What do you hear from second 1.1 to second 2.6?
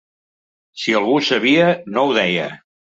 ho sabia, no ho deia.